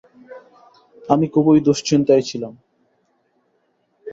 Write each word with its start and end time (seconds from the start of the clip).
আমি 1.09 1.25
খুবই 1.27 1.59
দুশ্চিন্তায় 1.59 2.23
ছিলাম। 2.29 2.53